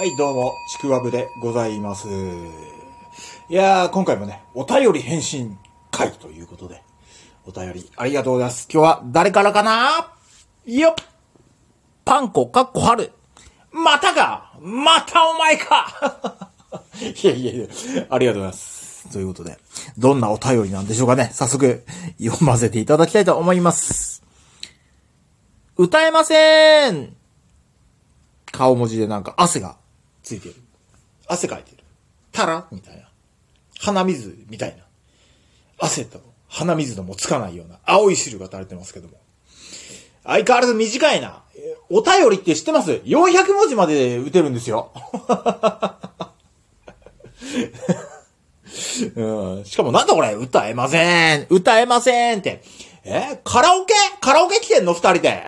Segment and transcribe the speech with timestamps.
[0.00, 2.08] はい、どうも、ちくわぶでございます。
[2.08, 2.10] い
[3.50, 5.58] やー、今回もね、お便り返信
[5.90, 6.82] 会ということで、
[7.44, 8.66] お便りありがとうございます。
[8.72, 10.14] 今日は誰からかな？
[10.64, 10.94] よっ
[12.06, 13.12] パンコかっこ春。
[13.72, 14.54] またか？
[14.62, 16.50] またお前か？
[17.22, 17.66] いやいやいや、
[18.08, 19.12] ありがとうございます。
[19.12, 19.58] ということで、
[19.98, 21.28] どんなお便りなんでしょうかね？
[21.34, 21.84] 早速、
[22.18, 24.22] 読ませていただきたいと思います。
[25.76, 27.14] 歌えません
[28.50, 29.76] 顔文字でなんか汗が
[30.30, 30.54] ついてる。
[31.26, 31.78] 汗かいてる。
[32.30, 33.08] たらみたいな。
[33.80, 34.84] 鼻水みたいな。
[35.80, 39.14] 汗と鼻水ともつかないような青い汁が垂れてますけども。
[40.22, 41.42] 相変わらず短いな。
[41.88, 44.92] お便りって知ってます ?400 文字まで打てるんですよ。
[49.16, 51.46] うん、しかもなんだこれ歌えません？
[51.50, 52.62] 歌えませんって。
[53.02, 53.40] え？
[53.42, 53.94] カラオケ？
[54.20, 54.92] カラオケ来てんの？
[54.94, 55.44] 二人で。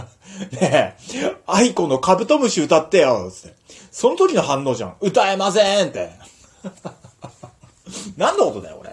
[0.52, 3.61] ねえ、 aikoのカブトムシ歌ってよ、つって。
[3.92, 4.96] その時の反応じゃん。
[5.00, 6.10] 歌えませんって。
[8.16, 8.90] 何のことだよ、俺。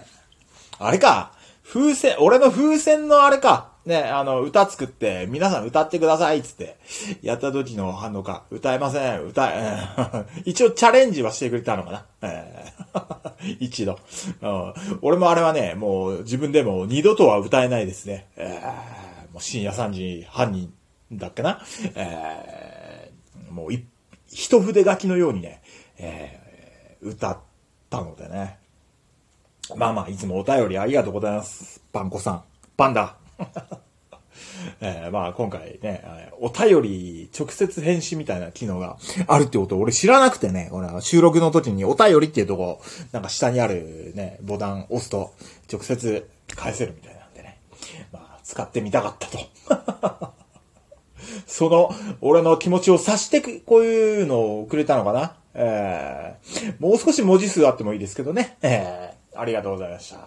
[0.78, 1.32] あれか。
[1.64, 3.70] 風船、俺の風船のあれか。
[3.86, 6.78] ね、あの、歌作って、皆さん歌ってください、つって。
[7.22, 8.44] やった時の反応か。
[8.52, 9.78] 歌えません、歌え、
[10.46, 12.06] 一応チャレンジはしてくれたのかな。
[12.22, 12.70] えー
[13.60, 14.00] 一度、
[14.42, 14.74] うん。
[15.02, 18.28] 俺もあれはね、もう自分でも二度とは歌えないですね。
[18.36, 20.72] えーもう深夜3時半に、
[21.12, 21.62] だっけな。
[21.96, 23.86] えーもうい、
[24.32, 25.62] 一筆書きのようにね、
[25.98, 26.40] えー
[27.02, 27.38] 歌っ
[27.90, 28.60] たのでね。
[29.78, 31.82] まあまあ、いつもお便りありがとうございます。
[31.94, 32.44] パンコさん。
[32.76, 33.16] パンダ。
[34.82, 45.34] えーまあ今回ね、お便り直接返信みたいな機能があるってことを俺知らなくてね、俺は収録の時にお便りっていうとこ、なんか下にあるね、ボタン押すと
[45.72, 47.60] 直接返せるみたいなんでね。
[48.12, 49.28] まあ使ってみたかった
[50.18, 50.29] と。
[51.60, 55.36] その、俺の気持ちを察してく、こういうのをくれたのかな？
[55.54, 58.58] えー、もう少し文字数あってもいいですけどね。
[58.62, 60.20] えー、ありがとうございました。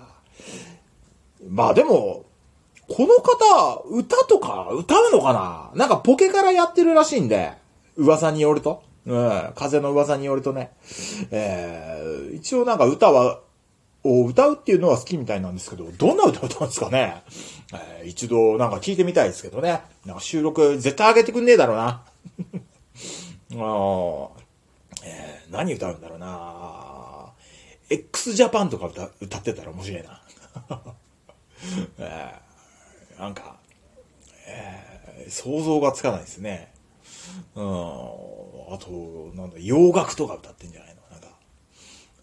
[1.49, 2.27] まあでも、
[2.87, 5.71] この方、歌とか歌うのかな？
[5.75, 7.53] なんかポケからやってるらしいんで、
[7.97, 8.83] 噂によると。
[9.07, 10.73] うん、風の噂によるとね。
[11.31, 13.41] えー、一応なんか歌は、
[14.05, 17.23] を歌うっていうのは好きみたいなんですけど、どんな歌歌うんですかね、
[17.73, 19.81] えー一度なんか聞いてみたいですけどね。
[20.05, 22.03] なんか収録絶対上げてくんねえだろうな。
[23.55, 24.29] あ
[25.05, 27.33] えー何歌うんだろうな
[27.91, 30.23] x ジャパンとか歌歌ってたら面白いな。
[31.99, 33.57] えーなんか、
[34.49, 36.73] えー想像がつかないですね。
[37.55, 37.65] うん。
[37.65, 41.02] あと、なんだ、洋楽とか歌ってんじゃないの、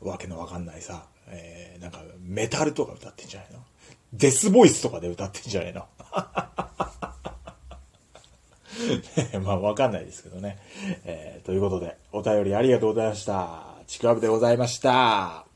[0.02, 3.60] わけのわかんないさ、えーなんか、メタルとか歌ってんじゃないの？
[4.14, 5.86] デスボイスとかで歌ってんじゃないの？
[9.44, 10.58] まあ、わかんないですけどね。
[11.06, 13.64] えーということで、お便りありがとうございました。
[13.88, 15.49] ちくわぶでございました。